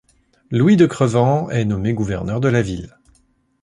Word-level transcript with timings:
Louis 0.49 0.77
de 0.77 0.87
Crevant 0.87 1.51
est 1.51 1.63
nommé 1.63 1.93
gouverneur 1.93 2.39
de 2.41 2.47
la 2.47 2.63
ville. 2.63 2.97